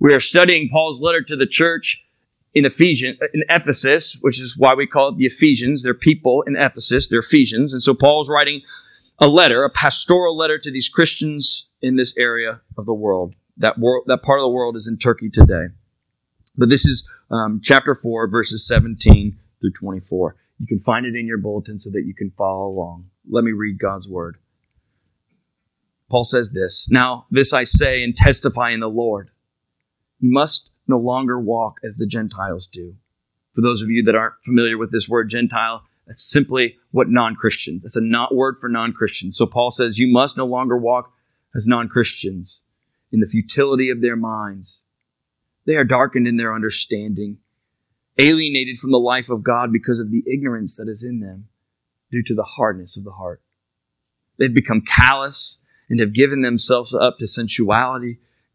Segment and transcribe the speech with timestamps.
[0.00, 2.04] We are studying Paul's letter to the church
[2.52, 5.82] in Ephesians, in Ephesus, which is why we call it the Ephesians.
[5.82, 7.08] They're people in Ephesus.
[7.08, 7.72] They're Ephesians.
[7.72, 8.62] And so Paul's writing
[9.18, 13.34] a letter, a pastoral letter to these Christians in this area of the world.
[13.56, 13.76] That
[14.06, 15.66] that part of the world is in Turkey today.
[16.56, 20.36] But this is um, chapter 4, verses 17 through 24.
[20.58, 23.06] You can find it in your bulletin so that you can follow along.
[23.28, 24.38] Let me read God's word.
[26.10, 29.30] Paul says this Now, this I say and testify in the Lord.
[30.24, 32.94] You must no longer walk as the Gentiles do.
[33.52, 37.34] For those of you that aren't familiar with this word Gentile, that's simply what non
[37.34, 39.36] Christians, that's a not word for non Christians.
[39.36, 41.12] So Paul says, You must no longer walk
[41.54, 42.62] as non Christians
[43.12, 44.84] in the futility of their minds.
[45.66, 47.36] They are darkened in their understanding,
[48.16, 51.48] alienated from the life of God because of the ignorance that is in them
[52.10, 53.42] due to the hardness of the heart.
[54.38, 58.20] They've become callous and have given themselves up to sensuality,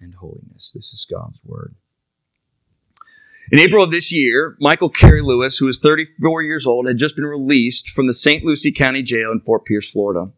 [0.00, 0.72] and holiness.
[0.72, 1.74] This is God's word.
[3.50, 7.14] In April of this year, Michael Carey Lewis, who was 34 years old, had just
[7.14, 8.44] been released from the St.
[8.44, 10.32] Lucie County Jail in Fort Pierce, Florida.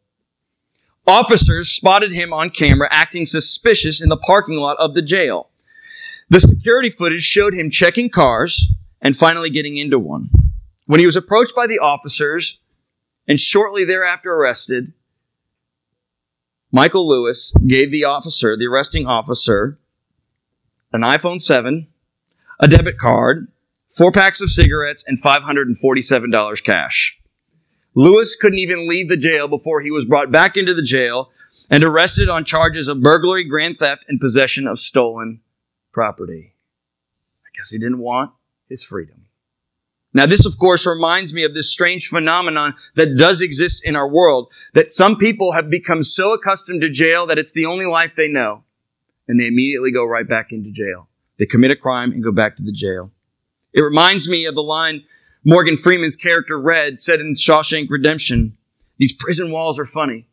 [1.06, 5.48] Officers spotted him on camera acting suspicious in the parking lot of the jail.
[6.28, 10.28] The security footage showed him checking cars and finally getting into one.
[10.84, 12.60] When he was approached by the officers
[13.26, 14.92] and shortly thereafter arrested,
[16.70, 19.78] Michael Lewis gave the officer, the arresting officer,
[20.92, 21.88] an iPhone 7,
[22.60, 23.48] a debit card,
[23.88, 27.18] four packs of cigarettes, and $547 cash.
[27.94, 31.30] Lewis couldn't even leave the jail before he was brought back into the jail
[31.70, 35.40] and arrested on charges of burglary, grand theft, and possession of stolen
[35.90, 36.54] property.
[37.44, 38.32] I guess he didn't want
[38.68, 39.17] his freedom.
[40.18, 44.08] Now, this, of course, reminds me of this strange phenomenon that does exist in our
[44.08, 48.16] world, that some people have become so accustomed to jail that it's the only life
[48.16, 48.64] they know,
[49.28, 51.08] and they immediately go right back into jail.
[51.38, 53.12] They commit a crime and go back to the jail.
[53.72, 55.04] It reminds me of the line
[55.44, 58.58] Morgan Freeman's character Red said in Shawshank Redemption,
[58.96, 60.26] these prison walls are funny.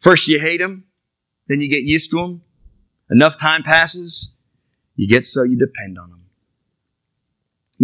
[0.00, 0.84] First you hate them,
[1.48, 2.42] then you get used to them.
[3.08, 4.36] Enough time passes,
[4.96, 6.23] you get so you depend on them.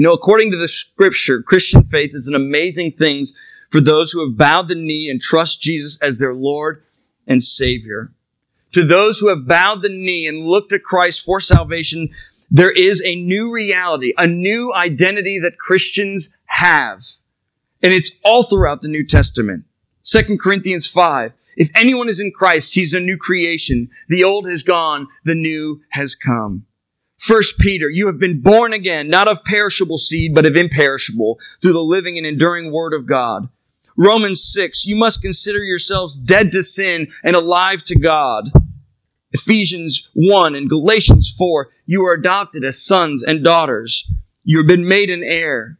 [0.00, 3.26] You know, according to the scripture, Christian faith is an amazing thing
[3.68, 6.82] for those who have bowed the knee and trust Jesus as their Lord
[7.26, 8.10] and Savior.
[8.72, 12.08] To those who have bowed the knee and looked to Christ for salvation,
[12.50, 17.02] there is a new reality, a new identity that Christians have.
[17.82, 19.64] And it's all throughout the New Testament.
[20.04, 21.34] 2 Corinthians 5.
[21.58, 23.90] If anyone is in Christ, he's a new creation.
[24.08, 26.64] The old has gone, the new has come.
[27.30, 31.74] First Peter, you have been born again, not of perishable seed, but of imperishable, through
[31.74, 33.48] the living and enduring word of God.
[33.96, 38.50] Romans 6, you must consider yourselves dead to sin and alive to God.
[39.30, 44.10] Ephesians 1 and Galatians 4, you are adopted as sons and daughters.
[44.42, 45.78] You have been made an heir.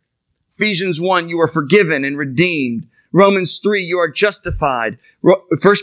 [0.53, 2.87] Ephesians 1, you are forgiven and redeemed.
[3.13, 4.99] Romans 3, you are justified.
[5.23, 5.37] 1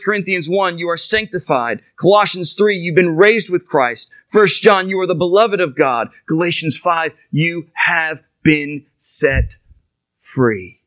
[0.03, 1.81] Corinthians 1, you are sanctified.
[1.97, 4.11] Colossians 3, you've been raised with Christ.
[4.31, 6.09] 1 John, you are the beloved of God.
[6.25, 9.57] Galatians 5, you have been set
[10.17, 10.79] free.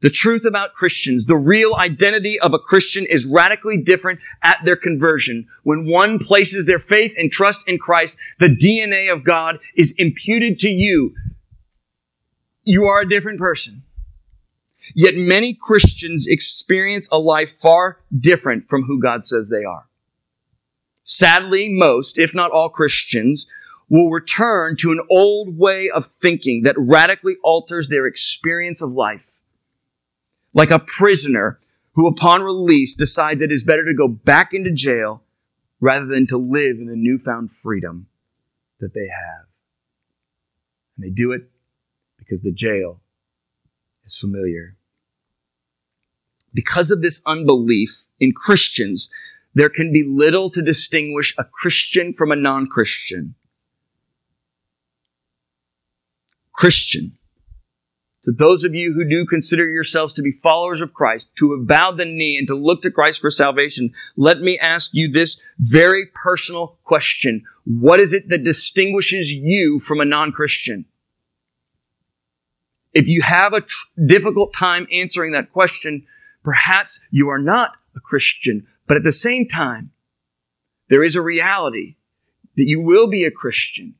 [0.00, 4.76] The truth about Christians, the real identity of a Christian is radically different at their
[4.76, 5.48] conversion.
[5.64, 10.60] When one places their faith and trust in Christ, the DNA of God is imputed
[10.60, 11.14] to you.
[12.62, 13.82] You are a different person.
[15.00, 19.86] Yet many Christians experience a life far different from who God says they are.
[21.04, 23.46] Sadly, most, if not all Christians,
[23.88, 29.42] will return to an old way of thinking that radically alters their experience of life.
[30.52, 31.60] Like a prisoner
[31.92, 35.22] who upon release decides it is better to go back into jail
[35.80, 38.08] rather than to live in the newfound freedom
[38.80, 39.46] that they have.
[40.96, 41.42] And they do it
[42.18, 43.00] because the jail
[44.02, 44.74] is familiar.
[46.54, 49.10] Because of this unbelief in Christians,
[49.54, 53.34] there can be little to distinguish a Christian from a non-Christian.
[56.52, 57.18] Christian.
[58.24, 61.66] to those of you who do consider yourselves to be followers of Christ, to have
[61.66, 65.40] bowed the knee and to look to Christ for salvation, let me ask you this
[65.58, 67.44] very personal question.
[67.64, 70.84] What is it that distinguishes you from a non-Christian?
[72.92, 76.04] If you have a tr- difficult time answering that question,
[76.42, 78.66] perhaps you are not a Christian.
[78.86, 79.90] But at the same time,
[80.88, 81.96] there is a reality
[82.56, 83.94] that you will be a Christian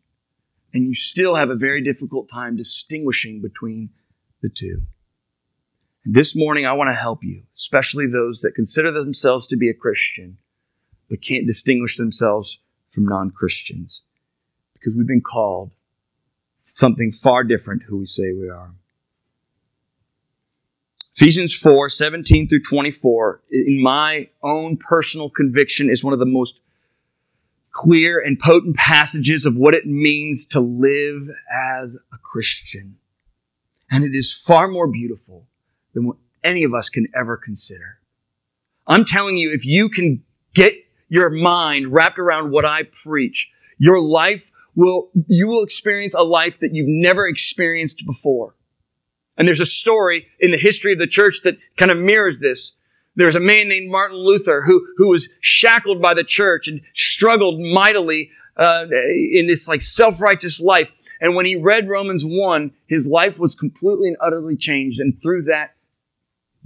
[0.72, 3.90] and you still have a very difficult time distinguishing between
[4.42, 4.82] the two.
[6.04, 9.74] This morning, I want to help you, especially those that consider themselves to be a
[9.74, 10.38] Christian,
[11.10, 14.04] but can't distinguish themselves from non-Christians
[14.72, 15.72] because we've been called
[16.56, 18.74] something far different who we say we are.
[21.20, 26.62] Ephesians 4, 17 through 24, in my own personal conviction, is one of the most
[27.72, 32.98] clear and potent passages of what it means to live as a Christian.
[33.90, 35.48] And it is far more beautiful
[35.92, 37.98] than what any of us can ever consider.
[38.86, 40.22] I'm telling you, if you can
[40.54, 40.74] get
[41.08, 46.60] your mind wrapped around what I preach, your life will, you will experience a life
[46.60, 48.54] that you've never experienced before.
[49.38, 52.72] And there's a story in the history of the church that kind of mirrors this.
[53.14, 57.60] There's a man named Martin Luther who, who was shackled by the church and struggled
[57.60, 60.90] mightily uh, in this like self-righteous life.
[61.20, 65.00] And when he read Romans 1, his life was completely and utterly changed.
[65.00, 65.76] And through that,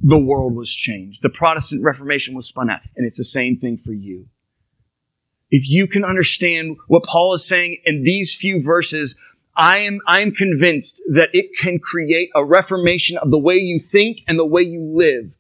[0.03, 1.23] the world was changed.
[1.23, 2.81] The Protestant Reformation was spun out.
[2.97, 4.27] And it's the same thing for you.
[5.51, 9.17] If you can understand what Paul is saying in these few verses,
[9.55, 13.79] I am, I am convinced that it can create a reformation of the way you
[13.79, 15.37] think and the way you live.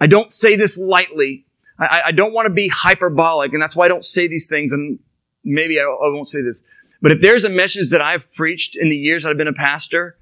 [0.00, 1.46] I don't say this lightly.
[1.78, 4.72] I, I don't want to be hyperbolic, and that's why I don't say these things,
[4.72, 4.98] and
[5.44, 6.64] maybe I, I won't say this.
[7.00, 9.52] But if there's a message that I've preached in the years that I've been a
[9.52, 10.16] pastor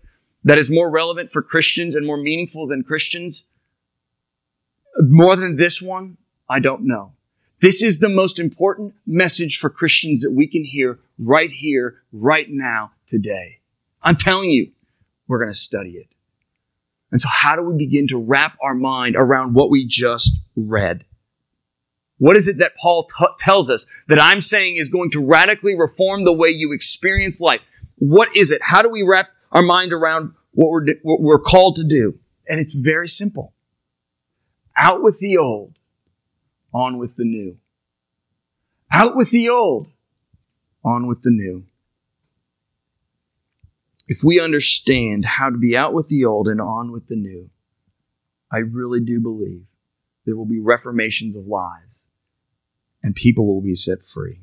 [0.45, 3.45] that is more relevant for Christians and more meaningful than Christians,
[5.01, 6.19] more than this one,
[6.49, 7.13] I don't know.
[7.63, 12.49] This is the most important message for Christians that we can hear right here, right
[12.51, 13.61] now, today.
[14.03, 14.73] I'm telling you,
[15.29, 16.09] we're going to study it.
[17.13, 21.05] And so how do we begin to wrap our mind around what we just read?
[22.19, 25.79] What is it that Paul t- tells us that I'm saying is going to radically
[25.79, 27.61] reform the way you experience life?
[27.95, 28.61] What is it?
[28.65, 32.19] How do we wrap our mind around what we're, what we're called to do?
[32.49, 33.55] And it's very simple.
[34.77, 35.79] Out with the old,
[36.73, 37.59] on with the new.
[38.93, 39.89] Out with the old,
[40.85, 41.67] on with the new.
[44.09, 47.51] If we understand how to be out with the old and on with the new,
[48.51, 49.65] I really do believe
[50.27, 52.09] there will be reformations of lives
[53.03, 54.41] and people will be set free.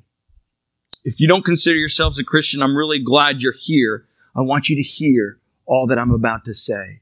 [1.06, 4.06] If you don't consider yourselves a Christian, I'm really glad you're here.
[4.36, 7.02] I want you to hear all that I'm about to say.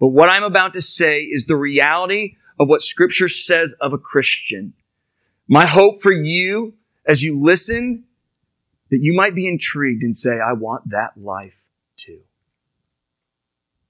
[0.00, 3.98] But what I'm about to say is the reality of what scripture says of a
[3.98, 4.74] Christian.
[5.48, 6.74] My hope for you
[7.06, 8.04] as you listen
[8.90, 11.66] that you might be intrigued and say, I want that life
[11.96, 12.20] too.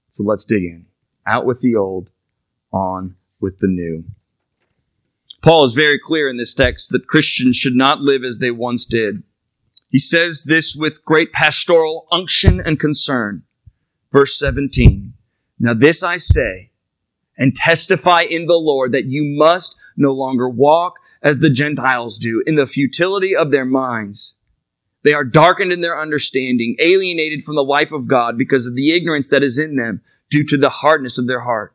[0.09, 0.87] So let's dig in.
[1.25, 2.09] Out with the old,
[2.71, 4.05] on with the new.
[5.41, 8.85] Paul is very clear in this text that Christians should not live as they once
[8.85, 9.23] did.
[9.89, 13.43] He says this with great pastoral unction and concern.
[14.11, 15.13] Verse 17.
[15.59, 16.71] Now this I say
[17.37, 22.43] and testify in the Lord that you must no longer walk as the Gentiles do
[22.45, 24.35] in the futility of their minds.
[25.03, 28.93] They are darkened in their understanding, alienated from the life of God because of the
[28.93, 31.73] ignorance that is in them due to the hardness of their heart.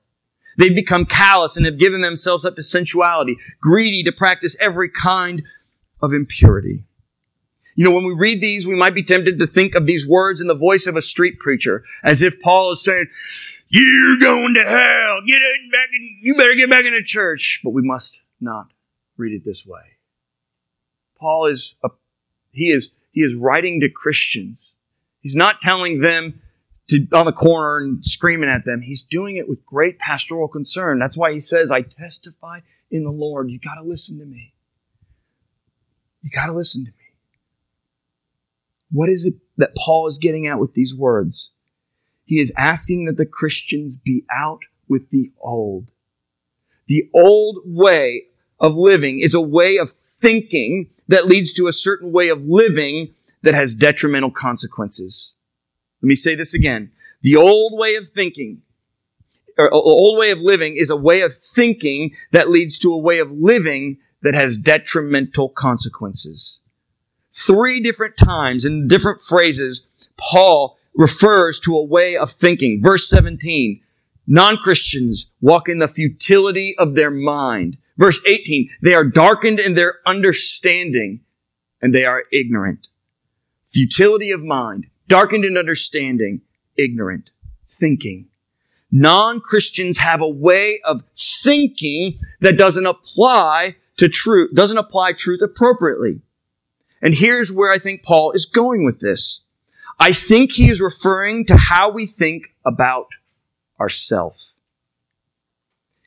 [0.58, 5.44] They've become callous and have given themselves up to sensuality, greedy to practice every kind
[6.02, 6.84] of impurity.
[7.74, 10.40] You know, when we read these, we might be tempted to think of these words
[10.40, 13.06] in the voice of a street preacher, as if Paul is saying,
[13.72, 15.20] you're going to hell.
[15.26, 17.60] Get in back in, you better get back into church.
[17.64, 18.72] But we must not
[19.16, 19.80] read it this way.
[21.18, 21.88] Paul is, a,
[22.50, 24.76] he is, he is writing to Christians.
[25.20, 26.40] He's not telling them
[26.88, 28.82] to, on the corner and screaming at them.
[28.82, 30.98] He's doing it with great pastoral concern.
[30.98, 32.60] That's why he says, I testify
[32.90, 33.50] in the Lord.
[33.50, 34.52] You got to listen to me.
[36.20, 36.96] You got to listen to me.
[38.90, 41.52] What is it that Paul is getting at with these words?
[42.24, 45.90] He is asking that the Christians be out with the old.
[46.86, 48.24] The old way
[48.60, 53.14] of living is a way of thinking that leads to a certain way of living
[53.42, 55.34] that has detrimental consequences.
[56.00, 56.92] Let me say this again.
[57.22, 58.62] The old way of thinking,
[59.58, 62.98] or the old way of living is a way of thinking that leads to a
[62.98, 66.60] way of living that has detrimental consequences.
[67.32, 72.80] Three different times in different phrases, Paul refers to a way of thinking.
[72.82, 73.80] Verse 17,
[74.26, 77.78] non-Christians walk in the futility of their mind.
[77.98, 81.20] Verse 18, they are darkened in their understanding
[81.80, 82.88] and they are ignorant.
[83.66, 86.42] Futility of mind, darkened in understanding,
[86.76, 87.30] ignorant,
[87.68, 88.28] thinking.
[88.90, 96.20] Non-Christians have a way of thinking that doesn't apply to truth, doesn't apply truth appropriately.
[97.00, 99.46] And here's where I think Paul is going with this.
[99.98, 103.08] I think he is referring to how we think about
[103.80, 104.56] ourself.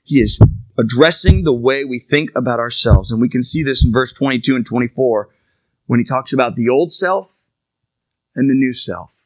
[0.03, 0.39] He is
[0.77, 3.11] addressing the way we think about ourselves.
[3.11, 5.29] And we can see this in verse 22 and 24
[5.87, 7.41] when he talks about the old self
[8.35, 9.23] and the new self.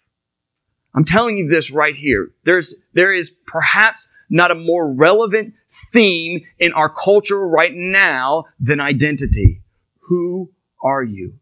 [0.96, 2.32] I'm telling you this right here.
[2.44, 8.80] There's, there is perhaps not a more relevant theme in our culture right now than
[8.80, 9.62] identity.
[10.08, 10.52] Who
[10.84, 11.40] are you?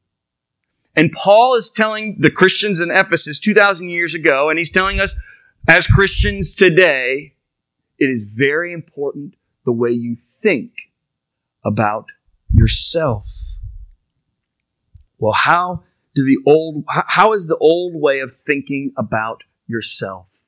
[0.97, 5.15] And Paul is telling the Christians in Ephesus 2,000 years ago, and he's telling us
[5.69, 7.35] as Christians today,
[7.99, 10.71] it is very important the way you think
[11.63, 12.07] about
[12.51, 13.27] yourself.
[15.19, 15.83] Well, how
[16.15, 20.45] do the old, how is the old way of thinking about yourself?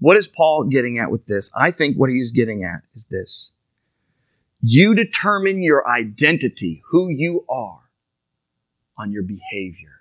[0.00, 1.52] What is Paul getting at with this?
[1.56, 3.52] I think what he's getting at is this.
[4.60, 7.83] You determine your identity, who you are,
[8.96, 10.00] on your behavior.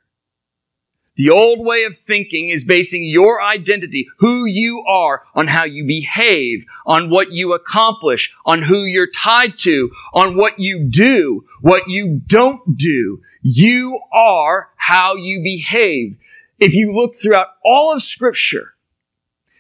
[1.16, 5.86] The old way of thinking is basing your identity, who you are, on how you
[5.86, 11.88] behave, on what you accomplish, on who you're tied to, on what you do, what
[11.88, 13.22] you don't do.
[13.44, 16.18] You are how you behave.
[16.58, 18.74] If you look throughout all of scripture,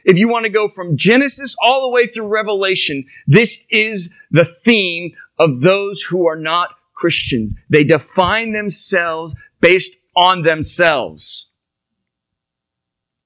[0.03, 4.45] if you want to go from Genesis all the way through Revelation, this is the
[4.45, 6.71] theme of those who are not
[7.03, 7.53] Christians.
[7.69, 11.51] They define themselves based on themselves.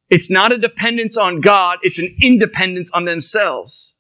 [0.10, 3.94] It's not a dependence on God, it's an independence on themselves.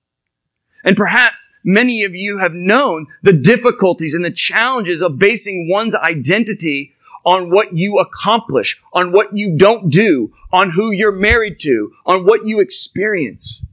[0.84, 5.94] And perhaps many of you have known the difficulties and the challenges of basing one's
[5.94, 11.92] identity on what you accomplish, on what you don't do, on who you're married to,
[12.08, 13.64] on what you experience.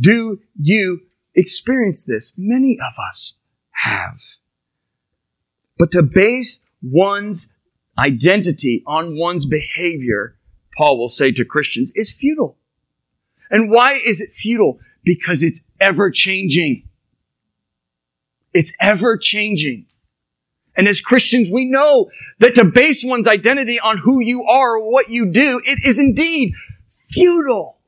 [0.00, 1.02] Do you
[1.34, 2.32] experience this?
[2.38, 3.37] Many of us
[3.78, 4.20] have.
[5.78, 7.56] But to base one's
[7.98, 10.36] identity on one's behavior,
[10.76, 12.56] Paul will say to Christians, is futile.
[13.50, 14.78] And why is it futile?
[15.04, 16.88] Because it's ever changing.
[18.52, 19.86] It's ever changing.
[20.76, 22.08] And as Christians, we know
[22.38, 25.98] that to base one's identity on who you are or what you do, it is
[25.98, 26.52] indeed
[27.08, 27.78] futile.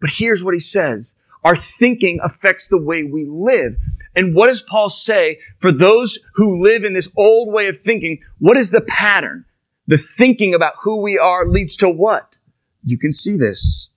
[0.00, 1.16] But here's what he says.
[1.46, 3.76] Our thinking affects the way we live.
[4.16, 8.18] And what does Paul say for those who live in this old way of thinking?
[8.40, 9.44] What is the pattern?
[9.86, 12.38] The thinking about who we are leads to what?
[12.82, 13.92] You can see this.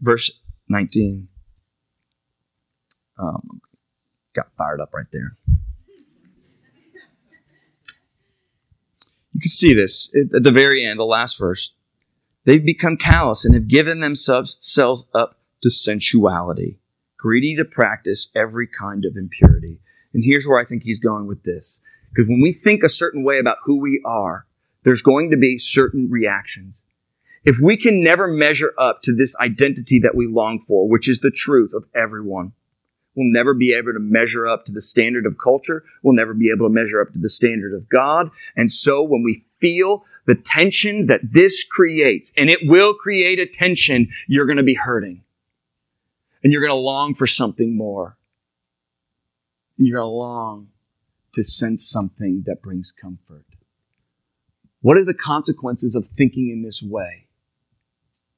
[0.00, 0.40] Verse
[0.70, 1.28] 19.
[3.18, 3.60] Um,
[4.34, 5.32] got fired up right there.
[9.34, 11.74] You can see this at the very end, the last verse.
[12.46, 16.78] They've become callous and have given themselves up to sensuality
[17.24, 19.80] greedy to practice every kind of impurity.
[20.12, 21.80] And here's where I think he's going with this.
[22.10, 24.44] Because when we think a certain way about who we are,
[24.84, 26.84] there's going to be certain reactions.
[27.42, 31.20] If we can never measure up to this identity that we long for, which is
[31.20, 32.52] the truth of everyone,
[33.16, 35.82] we'll never be able to measure up to the standard of culture.
[36.02, 38.28] We'll never be able to measure up to the standard of God.
[38.54, 43.46] And so when we feel the tension that this creates, and it will create a
[43.46, 45.23] tension, you're going to be hurting
[46.44, 48.18] and you're going to long for something more.
[49.78, 50.68] And you're going to long
[51.32, 53.46] to sense something that brings comfort.
[54.82, 57.28] What are the consequences of thinking in this way?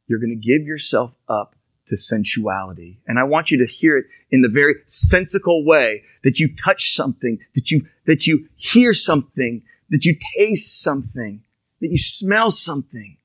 [0.07, 1.57] You're going to give yourself up
[1.89, 3.01] to sensuality.
[3.07, 6.93] And I want you to hear it in the very sensical way that you touch
[6.93, 11.43] something, that you, that you hear something, that you taste something,
[11.81, 13.19] that you smell something.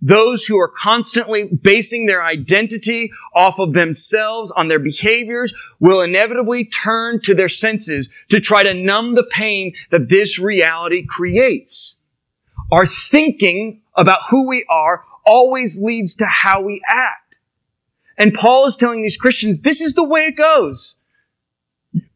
[0.00, 6.66] Those who are constantly basing their identity off of themselves, on their behaviors, will inevitably
[6.66, 12.00] turn to their senses to try to numb the pain that this reality creates.
[12.70, 17.38] Our thinking about who we are always leads to how we act.
[18.18, 20.96] And Paul is telling these Christians, this is the way it goes.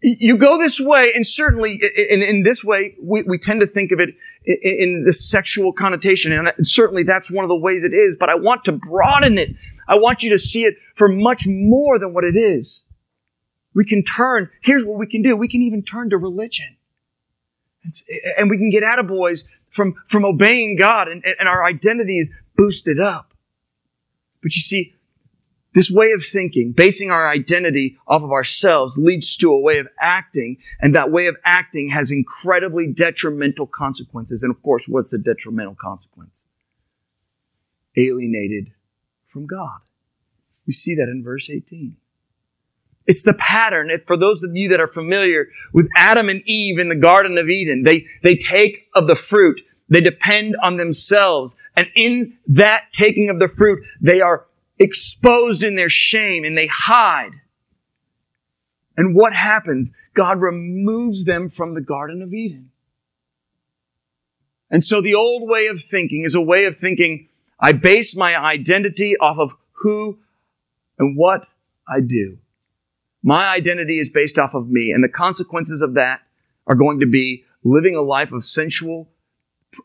[0.02, 3.92] You go this way, and certainly in, in this way, we, we tend to think
[3.92, 4.10] of it
[4.44, 6.32] in the sexual connotation.
[6.32, 9.54] And certainly that's one of the ways it is, but I want to broaden it.
[9.86, 12.84] I want you to see it for much more than what it is.
[13.74, 15.36] We can turn, here's what we can do.
[15.36, 16.76] We can even turn to religion.
[18.36, 22.18] And we can get out of boys from, from obeying God and, and our identity
[22.18, 23.32] is boosted up.
[24.42, 24.94] But you see,
[25.72, 29.88] this way of thinking, basing our identity off of ourselves leads to a way of
[30.00, 34.42] acting, and that way of acting has incredibly detrimental consequences.
[34.42, 36.44] And of course, what's the detrimental consequence?
[37.96, 38.72] Alienated
[39.24, 39.80] from God.
[40.66, 41.96] We see that in verse 18.
[43.06, 43.90] It's the pattern.
[44.06, 47.48] For those of you that are familiar with Adam and Eve in the Garden of
[47.48, 49.62] Eden, they, they take of the fruit.
[49.88, 51.56] They depend on themselves.
[51.76, 54.46] And in that taking of the fruit, they are
[54.80, 57.30] exposed in their shame and they hide.
[58.96, 59.92] And what happens?
[60.14, 62.70] God removes them from the Garden of Eden.
[64.70, 67.28] And so the old way of thinking is a way of thinking,
[67.60, 70.18] I base my identity off of who
[70.98, 71.46] and what
[71.86, 72.38] I do.
[73.22, 76.22] My identity is based off of me, and the consequences of that
[76.66, 79.09] are going to be living a life of sensual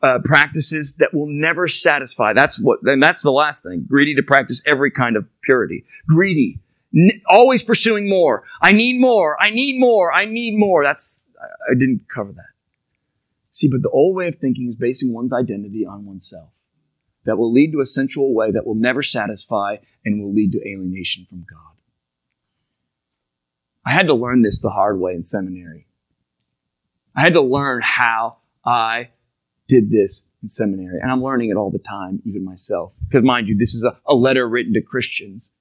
[0.01, 2.34] uh, practices that will never satisfy.
[2.34, 3.86] That's what, and that's the last thing.
[3.88, 5.86] Greedy to practice every kind of purity.
[6.08, 6.60] Greedy,
[6.94, 8.44] n- always pursuing more.
[8.62, 9.42] I need more.
[9.42, 10.12] I need more.
[10.12, 10.84] I need more.
[10.84, 12.54] That's I, I didn't cover that.
[13.50, 16.50] See, but the old way of thinking is basing one's identity on oneself.
[17.24, 20.68] That will lead to a sensual way that will never satisfy and will lead to
[20.68, 21.60] alienation from God.
[23.86, 25.88] I had to learn this the hard way in seminary.
[27.15, 29.12] I had to learn how I
[29.67, 31.00] did this in seminary.
[31.01, 32.95] And I'm learning it all the time, even myself.
[33.07, 35.51] Because mind you, this is a, a letter written to Christians.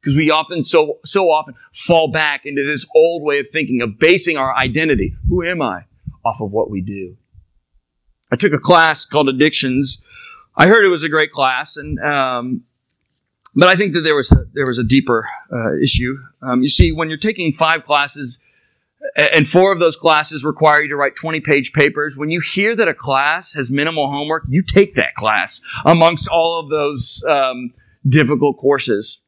[0.00, 3.98] Because we often, so, so often fall back into this old way of thinking of
[3.98, 5.14] basing our identity.
[5.28, 5.84] Who am I?
[6.24, 7.16] Off of what we do.
[8.30, 10.04] I took a class called Addictions.
[10.56, 12.64] I heard it was a great class and, um,
[13.54, 16.16] but I think that there was a, there was a deeper uh, issue.
[16.40, 18.42] Um, you see, when you're taking five classes,
[19.16, 22.16] and four of those classes require you to write 20 page papers.
[22.16, 26.60] When you hear that a class has minimal homework, you take that class amongst all
[26.60, 27.74] of those um,
[28.06, 29.20] difficult courses.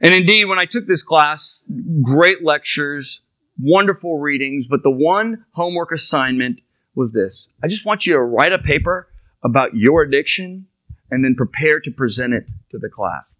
[0.00, 1.70] And indeed, when I took this class,
[2.02, 3.24] great lectures,
[3.58, 6.60] wonderful readings, but the one homework assignment
[6.94, 7.54] was this.
[7.62, 9.08] I just want you to write a paper
[9.42, 10.66] about your addiction
[11.10, 13.34] and then prepare to present it to the class.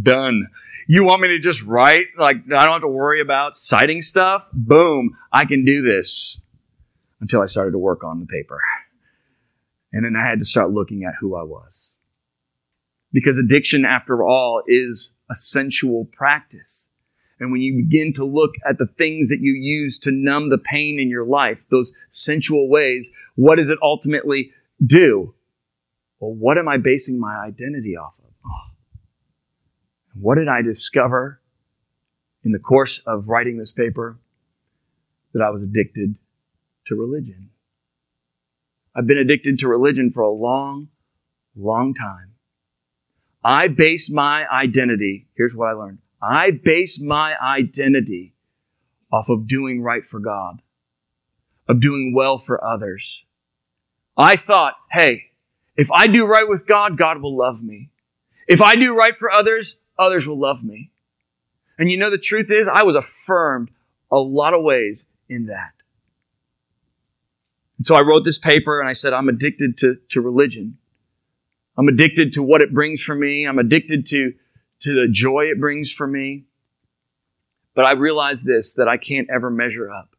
[0.00, 0.46] Done.
[0.86, 2.06] You want me to just write?
[2.16, 4.48] Like, I don't have to worry about citing stuff?
[4.52, 5.16] Boom.
[5.32, 6.42] I can do this.
[7.20, 8.60] Until I started to work on the paper.
[9.92, 11.98] And then I had to start looking at who I was.
[13.12, 16.92] Because addiction, after all, is a sensual practice.
[17.40, 20.58] And when you begin to look at the things that you use to numb the
[20.58, 24.52] pain in your life, those sensual ways, what does it ultimately
[24.84, 25.34] do?
[26.20, 28.29] Well, what am I basing my identity off of?
[30.14, 31.40] What did I discover
[32.42, 34.18] in the course of writing this paper?
[35.32, 36.16] That I was addicted
[36.86, 37.50] to religion.
[38.96, 40.88] I've been addicted to religion for a long,
[41.54, 42.32] long time.
[43.44, 45.98] I base my identity, here's what I learned.
[46.20, 48.34] I base my identity
[49.12, 50.62] off of doing right for God,
[51.68, 53.24] of doing well for others.
[54.16, 55.30] I thought, hey,
[55.76, 57.90] if I do right with God, God will love me.
[58.46, 60.90] If I do right for others, others will love me.
[61.78, 63.70] And you know, the truth is, I was affirmed
[64.10, 65.72] a lot of ways in that.
[67.78, 70.78] And so I wrote this paper and I said, I'm addicted to, to religion.
[71.78, 73.46] I'm addicted to what it brings for me.
[73.46, 74.34] I'm addicted to,
[74.80, 76.44] to the joy it brings for me.
[77.74, 80.16] But I realize this, that I can't ever measure up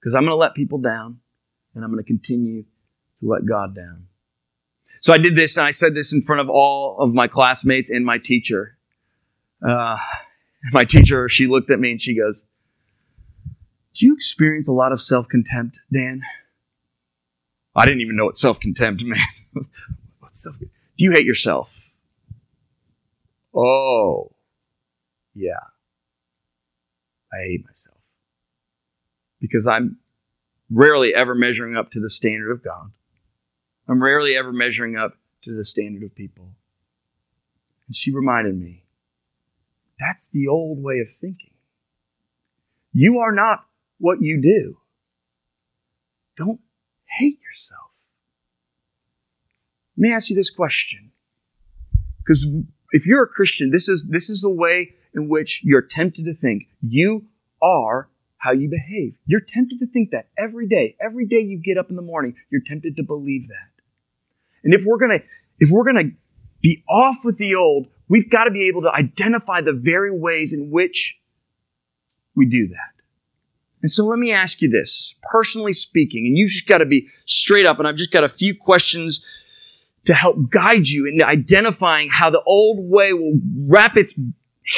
[0.00, 1.18] because I'm going to let people down
[1.74, 4.06] and I'm going to continue to let God down.
[5.00, 7.90] So I did this and I said this in front of all of my classmates
[7.90, 8.75] and my teacher
[9.62, 9.96] uh,
[10.72, 12.46] my teacher, she looked at me and she goes,
[13.94, 16.22] Do you experience a lot of self contempt, Dan?
[17.74, 19.20] I didn't even know what self contempt meant.
[20.20, 21.92] What's self Do you hate yourself?
[23.54, 24.32] Oh,
[25.34, 25.70] yeah.
[27.32, 27.96] I hate myself.
[29.40, 29.98] Because I'm
[30.70, 32.92] rarely ever measuring up to the standard of God.
[33.88, 36.50] I'm rarely ever measuring up to the standard of people.
[37.86, 38.85] And she reminded me
[39.98, 41.52] that's the old way of thinking.
[42.92, 43.66] You are not
[43.98, 44.78] what you do.
[46.36, 46.60] Don't
[47.04, 47.90] hate yourself.
[49.96, 51.12] Let me ask you this question.
[52.18, 52.46] Because
[52.92, 56.34] if you're a Christian, this is, this is the way in which you're tempted to
[56.34, 56.64] think.
[56.82, 57.26] You
[57.62, 59.16] are how you behave.
[59.24, 60.96] You're tempted to think that every day.
[61.00, 63.82] Every day you get up in the morning, you're tempted to believe that.
[64.62, 65.20] And if we're gonna,
[65.58, 66.10] if we're gonna
[66.60, 70.52] be off with the old, We've got to be able to identify the very ways
[70.52, 71.18] in which
[72.34, 73.02] we do that.
[73.82, 77.08] And so let me ask you this, personally speaking, and you've just got to be
[77.24, 79.24] straight up, and I've just got a few questions
[80.06, 83.38] to help guide you in identifying how the old way will
[83.68, 84.18] wrap its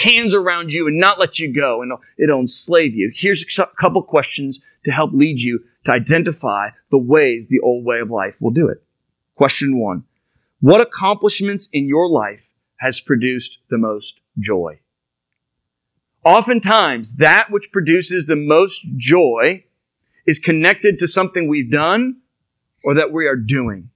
[0.02, 3.10] hands around you and not let you go and it'll enslave you.
[3.14, 8.00] Here's a couple questions to help lead you to identify the ways the old way
[8.00, 8.82] of life will do it.
[9.34, 10.04] Question one.
[10.60, 14.80] What accomplishments in your life has produced the most joy?
[16.24, 19.64] Oftentimes, that which produces the most joy
[20.26, 22.20] is connected to something we've done
[22.84, 23.90] or that we are doing.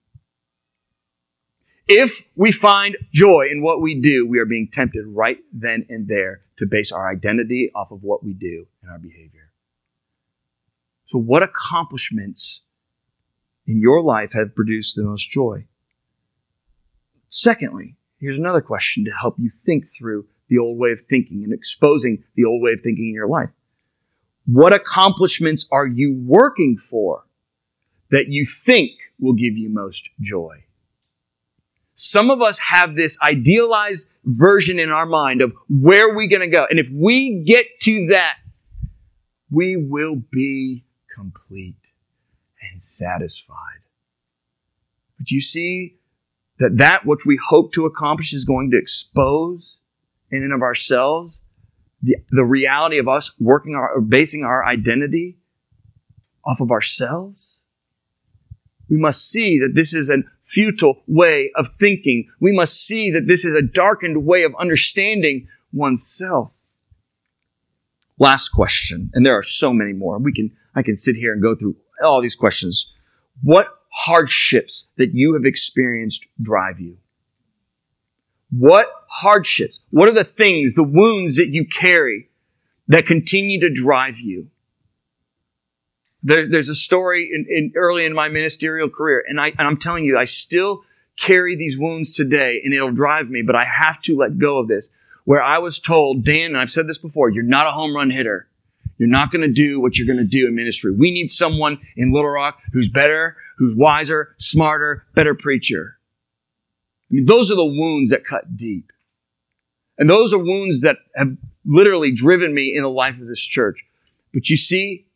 [1.88, 6.08] If we find joy in what we do, we are being tempted right then and
[6.08, 9.50] there to base our identity off of what we do and our behavior.
[11.04, 12.66] So what accomplishments
[13.66, 15.66] in your life have produced the most joy?
[17.26, 21.52] Secondly, here's another question to help you think through the old way of thinking and
[21.52, 23.50] exposing the old way of thinking in your life.
[24.46, 27.26] What accomplishments are you working for
[28.10, 30.64] that you think will give you most joy?
[31.94, 36.48] Some of us have this idealized version in our mind of where we're going to
[36.48, 36.66] go.
[36.70, 38.36] And if we get to that,
[39.50, 41.76] we will be complete
[42.70, 43.80] and satisfied.
[45.18, 45.98] But you see
[46.62, 49.80] that that which we hope to accomplish is going to expose
[50.30, 51.42] in and of ourselves
[52.02, 55.38] the, the reality of us working our, basing our identity
[56.44, 57.62] off of ourselves
[58.92, 62.28] we must see that this is a futile way of thinking.
[62.40, 66.74] We must see that this is a darkened way of understanding oneself.
[68.18, 70.18] Last question, and there are so many more.
[70.18, 72.92] We can, I can sit here and go through all these questions.
[73.42, 76.98] What hardships that you have experienced drive you?
[78.50, 79.80] What hardships?
[79.90, 82.28] What are the things, the wounds that you carry
[82.88, 84.48] that continue to drive you?
[86.22, 89.76] There, there's a story in, in, early in my ministerial career, and, I, and I'm
[89.78, 90.82] telling you, I still
[91.16, 94.68] carry these wounds today, and it'll drive me, but I have to let go of
[94.68, 94.90] this.
[95.24, 98.10] Where I was told, Dan, and I've said this before, you're not a home run
[98.10, 98.48] hitter.
[98.98, 100.92] You're not going to do what you're going to do in ministry.
[100.92, 105.98] We need someone in Little Rock who's better, who's wiser, smarter, better preacher.
[107.10, 108.92] I mean, those are the wounds that cut deep.
[109.98, 113.84] And those are wounds that have literally driven me in the life of this church.
[114.32, 115.06] But you see,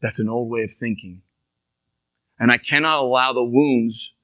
[0.00, 1.22] that's an old way of thinking.
[2.38, 4.14] And I cannot allow the wounds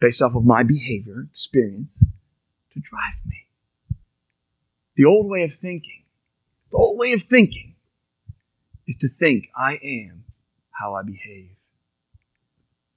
[0.00, 2.02] based off of my behavior, experience,
[2.72, 3.46] to drive me.
[4.96, 6.01] The old way of thinking,
[6.72, 7.76] the old way of thinking
[8.86, 10.24] is to think I am
[10.70, 11.50] how I behave.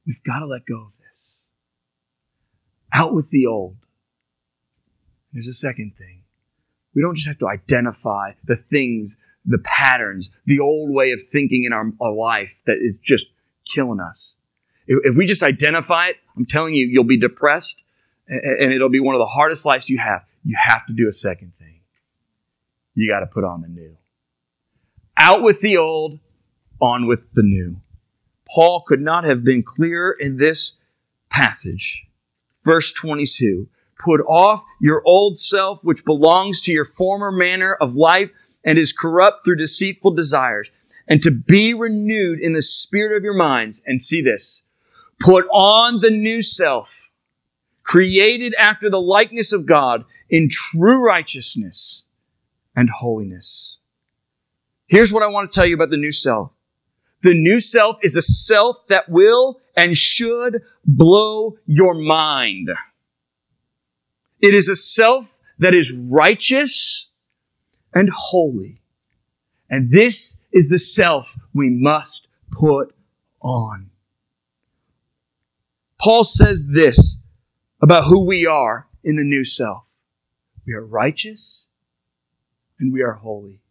[0.05, 1.49] We've got to let go of this.
[2.93, 3.77] Out with the old.
[5.33, 6.23] There's a second thing.
[6.95, 11.65] We don't just have to identify the things the patterns, the old way of thinking
[11.65, 13.27] in our, our life that is just
[13.63, 14.37] killing us.
[14.87, 17.83] If, if we just identify it, I'm telling you, you'll be depressed
[18.27, 20.25] and it'll be one of the hardest lives you have.
[20.43, 21.53] You have to do a second.
[22.95, 23.97] You got to put on the new.
[25.17, 26.19] Out with the old,
[26.81, 27.81] on with the new.
[28.53, 30.79] Paul could not have been clearer in this
[31.29, 32.07] passage.
[32.63, 33.67] Verse 22.
[34.03, 38.31] Put off your old self, which belongs to your former manner of life
[38.63, 40.71] and is corrupt through deceitful desires,
[41.07, 43.81] and to be renewed in the spirit of your minds.
[43.85, 44.63] And see this.
[45.19, 47.11] Put on the new self,
[47.83, 52.04] created after the likeness of God in true righteousness
[52.75, 53.79] and holiness.
[54.87, 56.51] Here's what I want to tell you about the new self.
[57.23, 62.69] The new self is a self that will and should blow your mind.
[64.41, 67.09] It is a self that is righteous
[67.93, 68.79] and holy.
[69.69, 72.93] And this is the self we must put
[73.41, 73.89] on.
[75.99, 77.23] Paul says this
[77.81, 79.97] about who we are in the new self.
[80.67, 81.69] We are righteous
[82.79, 83.61] and we are holy.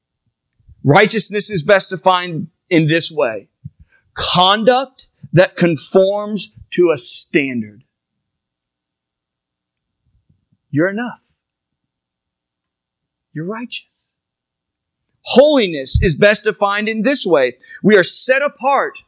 [0.85, 3.49] Righteousness is best defined in this way.
[4.15, 7.85] Conduct that conforms to a standard.
[10.71, 11.23] You're enough.
[13.33, 14.17] You're righteous.
[15.23, 17.57] Holiness is best defined in this way.
[17.83, 18.99] We are set apart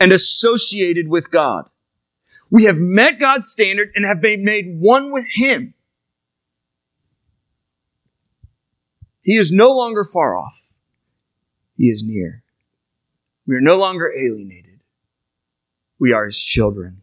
[0.00, 1.68] and associated with God.
[2.50, 5.74] We have met God's standard and have been made one with Him.
[9.24, 10.68] He is no longer far off.
[11.76, 12.44] He is near.
[13.46, 14.80] We are no longer alienated.
[15.98, 17.00] We are His children.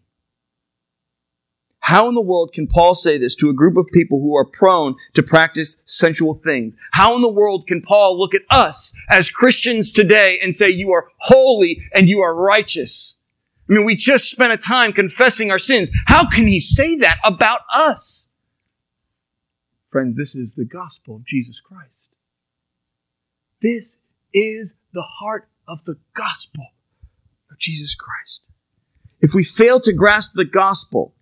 [1.80, 4.46] How in the world can Paul say this to a group of people who are
[4.46, 6.78] prone to practice sensual things?
[6.94, 10.92] How in the world can Paul look at us as Christians today and say, you
[10.92, 13.18] are holy and you are righteous?
[13.70, 15.92] I mean, we just spent a time confessing our sins.
[16.06, 18.30] How can he say that about us?
[19.92, 22.16] Friends, this is the gospel of Jesus Christ.
[23.62, 24.00] This
[24.34, 26.64] is the heart of the gospel
[27.52, 28.46] of Jesus Christ.
[29.20, 31.14] If we fail to grasp the gospel,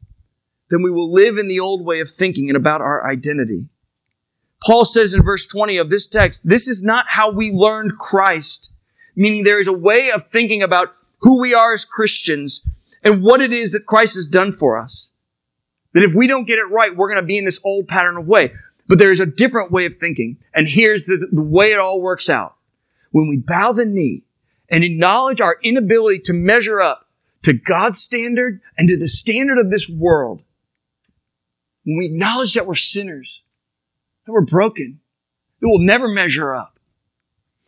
[0.69, 3.65] then we will live in the old way of thinking and about our identity.
[4.63, 8.75] Paul says in verse 20 of this text, this is not how we learned Christ,
[9.15, 12.67] meaning there is a way of thinking about who we are as Christians
[13.03, 15.12] and what it is that Christ has done for us.
[15.93, 18.17] That if we don't get it right, we're going to be in this old pattern
[18.17, 18.54] of way.
[18.88, 20.38] But there is a different way of thinking.
[20.54, 22.56] And here's the, the way it all works out.
[23.12, 24.23] When we bow the knee
[24.69, 27.08] and acknowledge our inability to measure up
[27.43, 30.43] to God's standard and to the standard of this world,
[31.86, 33.43] when we acknowledge that we're sinners,
[34.25, 34.99] that we're broken,
[35.60, 36.80] that we'll never measure up,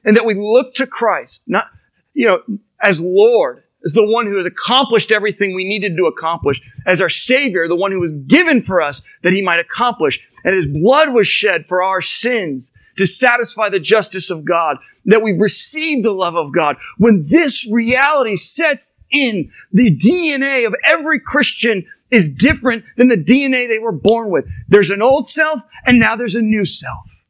[0.04, 1.66] and that we look to Christ, not,
[2.14, 6.62] you know, as Lord, as the one who has accomplished everything we needed to accomplish,
[6.86, 10.56] as our Savior, the one who was given for us that He might accomplish, and
[10.56, 15.40] His blood was shed for our sins to satisfy the justice of God, that we've
[15.40, 16.78] received the love of God.
[16.98, 23.68] When this reality sets in, the DNA of every Christian is different than the DNA
[23.68, 24.46] they were born with.
[24.68, 27.24] There's an old self and now there's a new self.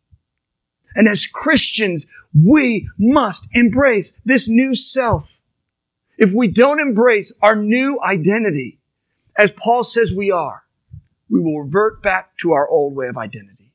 [0.96, 5.41] And as Christians, we must embrace this new self.
[6.22, 8.78] If we don't embrace our new identity,
[9.36, 10.62] as Paul says we are,
[11.32, 13.74] we will revert back to our old way of identity,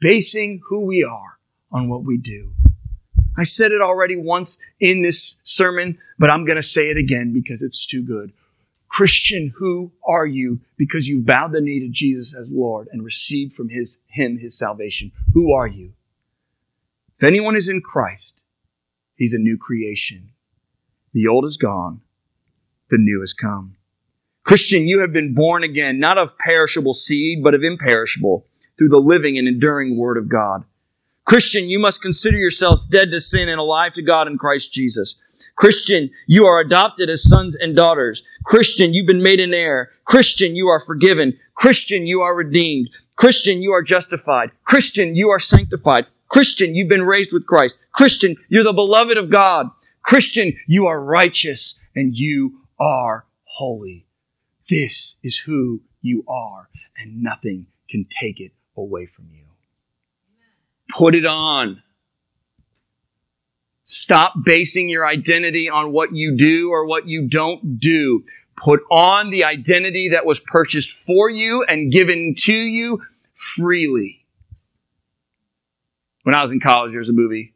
[0.00, 1.38] basing who we are
[1.70, 2.52] on what we do.
[3.38, 7.32] I said it already once in this sermon, but I'm going to say it again
[7.32, 8.32] because it's too good.
[8.88, 10.58] Christian, who are you?
[10.76, 14.58] Because you bowed the knee to Jesus as Lord and received from his, him his
[14.58, 15.12] salvation.
[15.32, 15.92] Who are you?
[17.14, 18.42] If anyone is in Christ,
[19.14, 20.30] he's a new creation.
[21.12, 22.00] The old is gone.
[22.90, 23.76] The new has come.
[24.44, 28.46] Christian, you have been born again, not of perishable seed, but of imperishable
[28.78, 30.64] through the living and enduring word of God.
[31.26, 35.20] Christian, you must consider yourselves dead to sin and alive to God in Christ Jesus.
[35.56, 38.22] Christian, you are adopted as sons and daughters.
[38.44, 39.90] Christian, you've been made an heir.
[40.06, 41.38] Christian, you are forgiven.
[41.54, 42.88] Christian, you are redeemed.
[43.16, 44.52] Christian, you are justified.
[44.64, 46.06] Christian, you are sanctified.
[46.28, 47.78] Christian, you've been raised with Christ.
[47.92, 49.68] Christian, you're the beloved of God.
[50.08, 54.06] Christian, you are righteous and you are holy.
[54.70, 59.44] This is who you are and nothing can take it away from you.
[60.96, 61.82] Put it on.
[63.82, 68.24] Stop basing your identity on what you do or what you don't do.
[68.56, 73.02] Put on the identity that was purchased for you and given to you
[73.34, 74.24] freely.
[76.22, 77.52] When I was in college, there was a movie,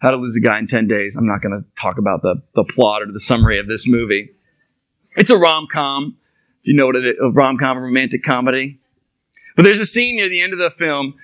[0.00, 1.16] How to Lose a Guy in 10 Days.
[1.16, 4.30] I'm not going to talk about the, the plot or the summary of this movie.
[5.16, 6.16] It's a rom-com,
[6.60, 8.78] if you know what it is, a rom-com, a romantic comedy.
[9.56, 11.14] But there's a scene near the end of the film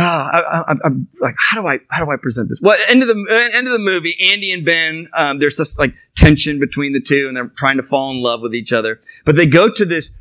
[0.00, 2.60] Ah, I, am like, how do I, how do I present this?
[2.62, 5.92] Well, end of the end of the movie, Andy and Ben, um, there's this like
[6.14, 9.00] tension between the two, and they're trying to fall in love with each other.
[9.24, 10.16] But they go to this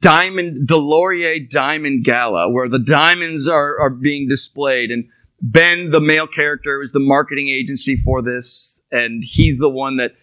[0.00, 5.08] diamond DeLauer Diamond Gala where the diamonds are are being displayed, and
[5.42, 10.14] Ben, the male character, is the marketing agency for this, and he's the one that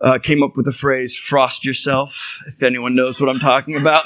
[0.00, 4.04] uh, came up with the phrase "frost yourself." If anyone knows what I'm talking about.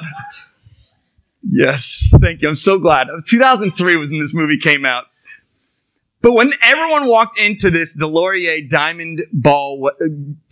[1.43, 2.49] Yes, thank you.
[2.49, 3.09] I'm so glad.
[3.27, 5.05] 2003 was when this movie came out.
[6.23, 9.91] But when everyone walked into this DeLauer Diamond Ball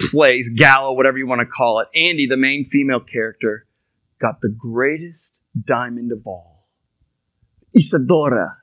[0.00, 3.66] place, gala, whatever you want to call it, Andy, the main female character,
[4.18, 6.68] got the greatest diamond of all.
[7.74, 8.56] Isadora.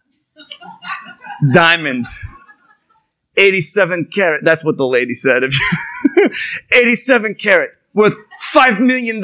[1.53, 2.07] Diamond.
[3.37, 4.41] 87 carat.
[4.43, 5.43] That's what the lady said.
[6.71, 8.17] 87 carat worth
[8.53, 9.23] $5 million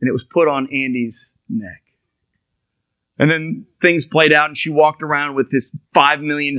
[0.00, 1.82] and it was put on Andy's neck.
[3.18, 6.56] And then things played out and she walked around with this $5 million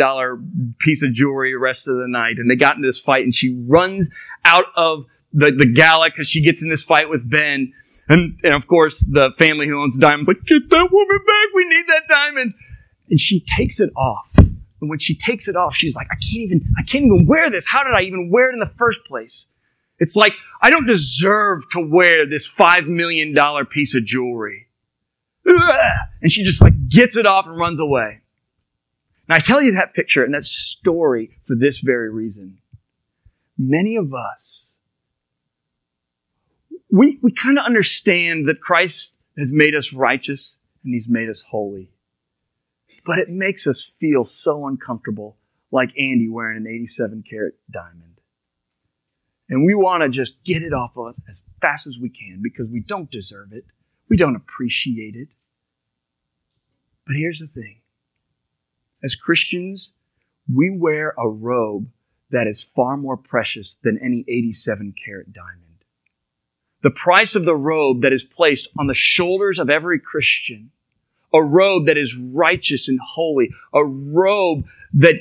[0.80, 2.38] piece of jewelry the rest of the night.
[2.38, 4.10] And they got into this fight and she runs
[4.44, 7.72] out of the, the gala because she gets in this fight with Ben.
[8.10, 11.48] And, and of course, the family who owns the diamonds like, get that woman back.
[11.54, 12.54] We need that diamond.
[13.10, 14.34] And she takes it off.
[14.38, 17.50] And when she takes it off, she's like, I can't even, I can't even wear
[17.50, 17.68] this.
[17.68, 19.52] How did I even wear it in the first place?
[19.98, 24.68] It's like, I don't deserve to wear this $5 million piece of jewelry.
[26.22, 28.22] And she just like gets it off and runs away.
[29.28, 32.60] And I tell you that picture and that story for this very reason.
[33.58, 34.70] Many of us
[36.90, 41.46] we, we kind of understand that Christ has made us righteous and he's made us
[41.50, 41.92] holy.
[43.06, 45.38] But it makes us feel so uncomfortable,
[45.72, 48.20] like Andy wearing an 87 carat diamond.
[49.50, 52.42] And we want to just get it off of us as fast as we can
[52.44, 53.66] because we don't deserve it.
[54.08, 55.30] We don't appreciate it.
[57.08, 57.82] But here's the thing.
[59.04, 59.94] As Christians,
[60.54, 61.90] we wear a robe
[62.30, 65.64] that is far more precious than any 87 carat diamond.
[66.82, 70.72] The price of the robe that is placed on the shoulders of every Christian,
[71.34, 75.16] a robe that is righteous and holy, a robe that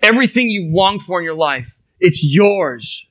[0.00, 3.06] everything you've longed for in your life, it's yours.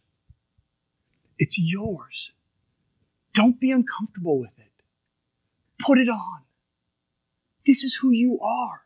[1.38, 2.34] It's yours.
[3.34, 4.72] Don't be uncomfortable with it.
[5.80, 6.42] Put it on.
[7.66, 8.82] This is who you are.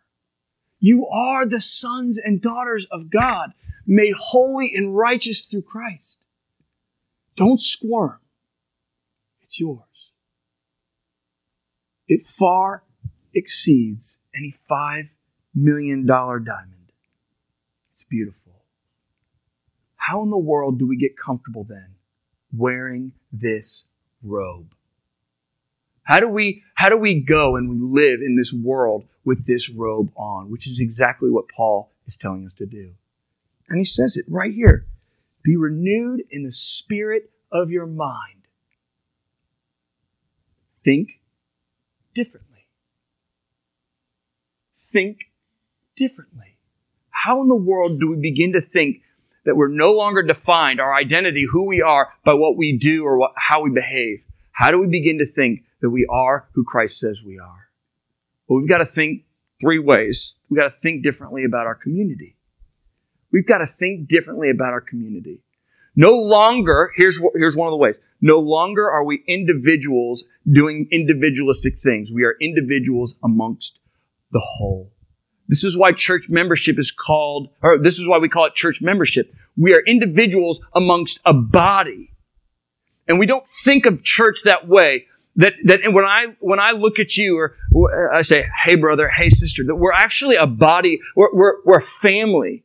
[0.80, 3.54] You are the sons and daughters of God,
[3.86, 6.22] made holy and righteous through Christ.
[7.36, 8.20] Don't squirm.
[9.42, 9.84] It's yours.
[12.08, 12.84] It far
[13.38, 15.16] exceeds any $5
[15.54, 16.92] million diamond.
[17.92, 18.54] It's beautiful.
[19.96, 21.96] How in the world do we get comfortable then
[22.52, 23.88] wearing this
[24.24, 24.74] robe?
[26.04, 29.70] How do we, how do we go and we live in this world with this
[29.70, 32.94] robe on, which is exactly what Paul is telling us to do.
[33.68, 34.86] And he says it right here.
[35.44, 38.48] Be renewed in the spirit of your mind.
[40.86, 41.20] Think
[42.14, 42.47] differently.
[44.92, 45.32] Think
[45.96, 46.58] differently.
[47.10, 49.02] How in the world do we begin to think
[49.44, 53.18] that we're no longer defined, our identity, who we are, by what we do or
[53.18, 54.26] what, how we behave?
[54.52, 57.70] How do we begin to think that we are who Christ says we are?
[58.48, 59.24] Well, we've got to think
[59.60, 60.42] three ways.
[60.50, 62.38] We've got to think differently about our community.
[63.32, 65.42] We've got to think differently about our community.
[65.96, 68.00] No longer, here's, here's one of the ways.
[68.22, 72.12] No longer are we individuals doing individualistic things.
[72.14, 73.82] We are individuals amongst
[74.32, 74.92] the whole.
[75.48, 78.82] This is why church membership is called, or this is why we call it church
[78.82, 79.34] membership.
[79.56, 82.14] We are individuals amongst a body.
[83.08, 85.06] And we don't think of church that way.
[85.38, 87.56] That, that when I, when I look at you or
[88.14, 91.82] I say, hey brother, hey sister, that we're actually a body, we're, we're, we're a
[91.82, 92.64] family.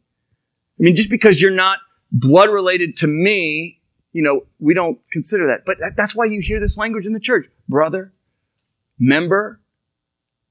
[0.81, 1.79] I mean, just because you're not
[2.11, 3.81] blood related to me,
[4.13, 5.65] you know, we don't consider that.
[5.65, 7.47] But that's why you hear this language in the church.
[7.69, 8.13] Brother,
[8.99, 9.61] member,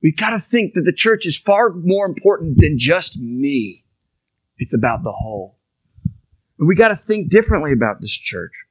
[0.02, 3.84] we gotta think that the church is far more important than just me.
[4.58, 5.58] It's about the whole.
[6.60, 8.66] And we gotta think differently about this church.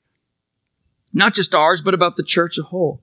[1.12, 3.02] Not just ours, but about the church as a whole.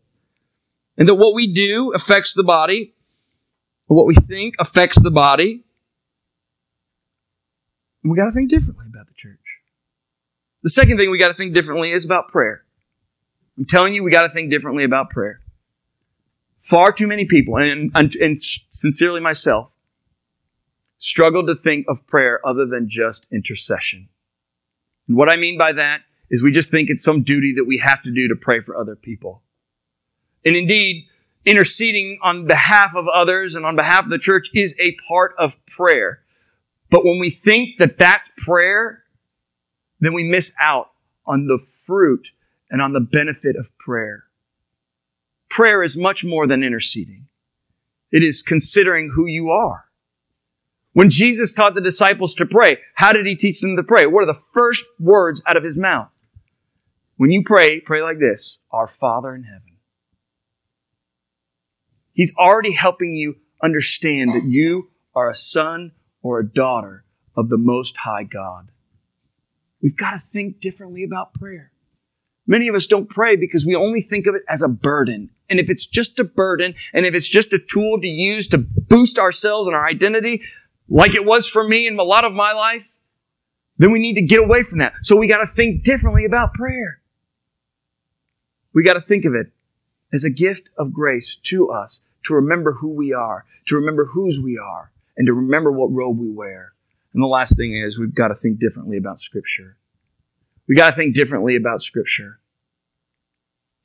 [0.98, 2.96] And that what we do affects the body,
[3.88, 5.64] what we think affects the body.
[8.04, 9.40] And we got to think differently about the church.
[10.64, 12.64] The second thing we got to think differently is about prayer.
[13.58, 15.42] I'm telling you, we got to think differently about prayer.
[16.58, 19.74] Far too many people, and, and, and sincerely myself,
[20.98, 24.10] struggle to think of prayer other than just intercession.
[25.08, 27.78] And what I mean by that is we just think it's some duty that we
[27.78, 29.44] have to do to pray for other people.
[30.44, 31.06] And indeed,
[31.46, 35.66] interceding on behalf of others and on behalf of the church is a part of
[35.66, 36.20] prayer.
[36.90, 39.04] But when we think that that's prayer,
[40.00, 40.90] then we miss out
[41.26, 42.32] on the fruit
[42.70, 44.26] and on the benefit of prayer.
[45.58, 47.26] Prayer is much more than interceding.
[48.12, 49.86] It is considering who you are.
[50.94, 54.06] When Jesus taught the disciples to pray, how did he teach them to pray?
[54.06, 56.10] What are the first words out of his mouth?
[57.16, 59.78] When you pray, pray like this Our Father in heaven.
[62.14, 67.04] He's already helping you understand that you are a son or a daughter
[67.36, 68.70] of the Most High God.
[69.82, 71.72] We've got to think differently about prayer.
[72.48, 75.30] Many of us don't pray because we only think of it as a burden.
[75.50, 78.58] And if it's just a burden and if it's just a tool to use to
[78.58, 80.42] boost ourselves and our identity,
[80.90, 82.96] like it was for me in a lot of my life,
[83.78, 84.94] then we need to get away from that.
[85.04, 87.02] So we got to think differently about prayer.
[88.74, 89.48] We got to think of it
[90.14, 94.40] as a gift of grace to us to remember who we are, to remember whose
[94.40, 96.74] we are, and to remember what robe we wear.
[97.14, 99.78] And the last thing is we've got to think differently about Scripture.
[100.68, 102.40] We got to think differently about Scripture.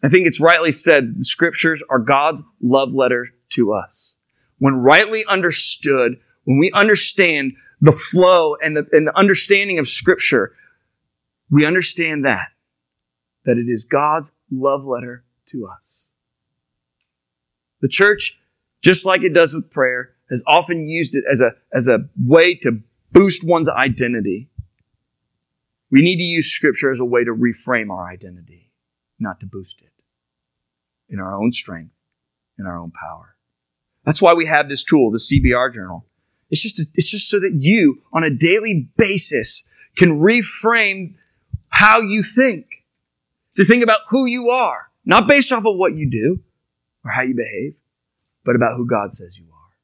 [0.04, 4.16] I think it's rightly said the Scriptures are God's love letter to us.
[4.58, 10.52] When rightly understood, when we understand the flow and the, and the understanding of Scripture,
[11.50, 12.48] we understand that,
[13.44, 16.08] that it is God's love letter to us.
[17.80, 18.40] The church,
[18.80, 22.54] just like it does with prayer, has often used it as a, as a way
[22.56, 22.80] to
[23.12, 24.48] boost one's identity.
[25.92, 28.70] We need to use scripture as a way to reframe our identity,
[29.20, 29.90] not to boost it.
[31.08, 31.92] in our own strength,
[32.58, 33.36] in our own power.
[34.04, 36.06] That's why we have this tool, the CBR journal.
[36.50, 41.16] It's just, it's just so that you on a daily basis can reframe
[41.68, 42.66] how you think,
[43.56, 46.42] to think about who you are, not based off of what you do
[47.04, 47.74] or how you behave,
[48.42, 49.76] but about who God says you are.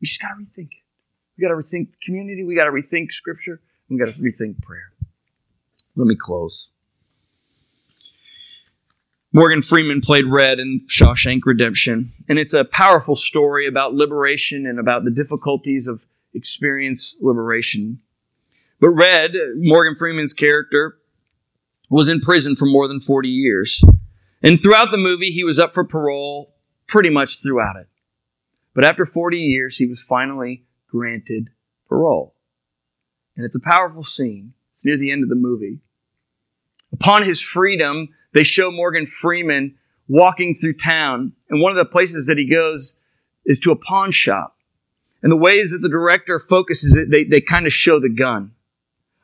[0.00, 0.84] We just got to rethink it.
[1.36, 2.44] We got to rethink community.
[2.44, 3.60] We got to rethink scripture.
[3.88, 4.89] We got to rethink prayer.
[5.96, 6.72] Let me close.
[9.32, 14.78] Morgan Freeman played Red in Shawshank Redemption, and it's a powerful story about liberation and
[14.78, 18.00] about the difficulties of experience liberation.
[18.80, 20.98] But Red, Morgan Freeman's character,
[21.90, 23.84] was in prison for more than 40 years.
[24.42, 26.54] And throughout the movie, he was up for parole
[26.88, 27.88] pretty much throughout it.
[28.74, 31.50] But after 40 years, he was finally granted
[31.88, 32.34] parole.
[33.36, 34.54] And it's a powerful scene.
[34.80, 35.80] It's near the end of the movie.
[36.90, 39.74] Upon his freedom, they show Morgan Freeman
[40.08, 41.34] walking through town.
[41.50, 42.98] And one of the places that he goes
[43.44, 44.56] is to a pawn shop.
[45.22, 48.52] And the ways that the director focuses it, they, they kind of show the gun.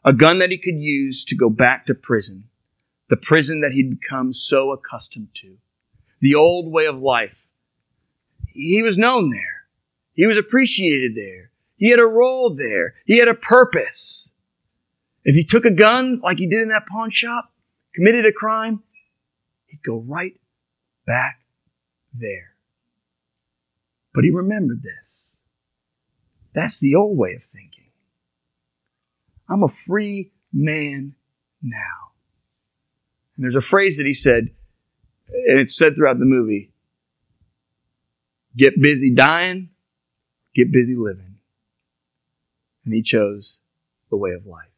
[0.05, 2.51] A gun that he could use to go back to prison.
[3.09, 5.57] The prison that he'd become so accustomed to.
[6.21, 7.47] The old way of life.
[8.53, 9.65] He was known there.
[10.13, 11.51] He was appreciated there.
[11.79, 12.97] He had a role there.
[13.07, 14.35] He had a purpose.
[15.27, 17.53] If he took a gun like he did in that pawn shop,
[17.93, 18.85] committed a crime,
[19.67, 20.39] he'd go right
[21.05, 21.41] back
[22.15, 22.55] there.
[24.15, 25.41] But he remembered this.
[26.55, 27.91] That's the old way of thinking.
[29.49, 31.17] I'm a free man
[31.61, 32.13] now.
[33.37, 34.51] And there's a phrase that he said,
[35.49, 36.71] and it's said throughout the movie
[38.57, 39.71] get busy dying,
[40.55, 41.35] get busy living.
[42.85, 43.59] And he chose
[44.09, 44.69] the way of life.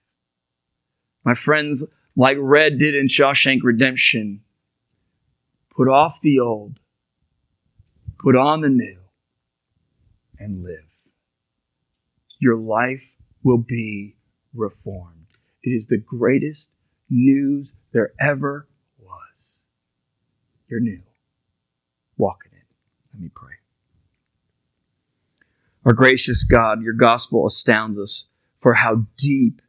[1.24, 4.42] My friends, like Red did in Shawshank Redemption,
[5.76, 6.80] put off the old,
[8.18, 8.98] put on the new,
[10.38, 10.84] and live.
[12.38, 14.16] Your life will be
[14.54, 15.26] reformed.
[15.62, 16.70] It is the greatest
[17.10, 19.58] news there ever was.
[20.68, 21.02] You're new.
[22.16, 22.64] Walk in it.
[23.12, 23.54] Let me pray.
[25.84, 29.62] Our gracious God, your gospel astounds us for how deep,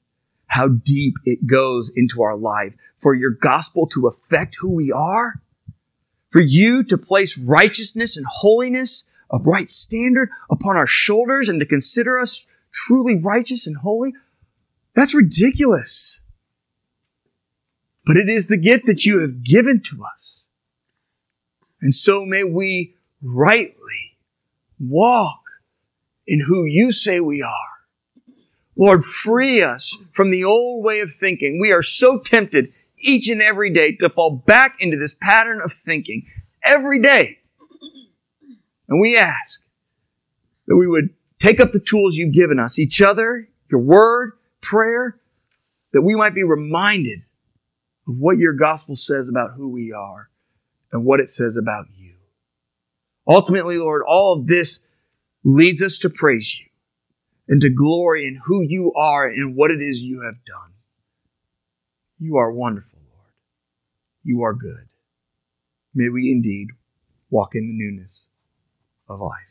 [0.50, 2.74] how deep it goes into our life.
[2.98, 5.42] For your gospel to affect who we are.
[6.30, 11.66] For you to place righteousness and holiness, a right standard upon our shoulders and to
[11.66, 14.14] consider us truly righteous and holy.
[14.96, 16.22] That's ridiculous.
[18.06, 20.50] But it is the gift that you have given to us.
[21.82, 24.18] And so may we rightly
[24.80, 25.42] walk
[26.26, 27.69] in who you say we are.
[28.80, 31.60] Lord, free us from the old way of thinking.
[31.60, 35.70] We are so tempted each and every day to fall back into this pattern of
[35.70, 36.26] thinking
[36.64, 37.40] every day.
[38.88, 39.66] And we ask
[40.68, 41.10] that we would
[41.40, 45.20] take up the tools you've given us, each other, your word, prayer,
[45.92, 47.24] that we might be reminded
[48.08, 50.30] of what your gospel says about who we are
[50.94, 52.16] and what it says about you.
[53.28, 54.88] Ultimately, Lord, all of this
[55.44, 56.69] leads us to praise you
[57.50, 60.76] and to glory in who you are and what it is you have done.
[62.20, 63.34] You are wonderful, Lord.
[64.24, 64.88] You are good.
[65.96, 66.68] May we indeed
[67.32, 68.30] walk in the newness
[69.10, 69.49] of life.